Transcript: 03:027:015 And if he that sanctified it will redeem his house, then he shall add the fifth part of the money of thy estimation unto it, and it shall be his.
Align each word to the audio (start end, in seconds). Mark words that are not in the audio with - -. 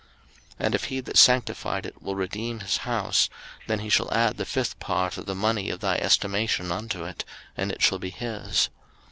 03:027:015 0.57 0.65
And 0.65 0.73
if 0.73 0.83
he 0.85 0.99
that 0.99 1.17
sanctified 1.19 1.85
it 1.85 2.01
will 2.01 2.15
redeem 2.15 2.61
his 2.61 2.77
house, 2.77 3.29
then 3.67 3.81
he 3.81 3.89
shall 3.89 4.11
add 4.11 4.37
the 4.37 4.45
fifth 4.47 4.79
part 4.79 5.15
of 5.15 5.27
the 5.27 5.35
money 5.35 5.69
of 5.69 5.79
thy 5.79 5.97
estimation 5.97 6.71
unto 6.71 7.05
it, 7.05 7.23
and 7.55 7.71
it 7.71 7.83
shall 7.83 7.99
be 7.99 8.09
his. 8.09 8.69